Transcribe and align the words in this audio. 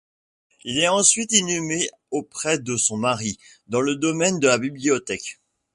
Elle 0.65 0.79
est 0.79 0.87
ensuite 0.87 1.31
inhumée 1.31 1.87
auprès 2.09 2.57
de 2.57 2.75
son 2.75 2.97
mari, 2.97 3.37
dans 3.67 3.81
le 3.81 3.95
domaine 3.95 4.39
de 4.39 4.47
la 4.47 4.57
bibliothèque. 4.57 5.37